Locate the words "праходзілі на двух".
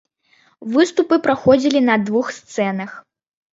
1.27-2.35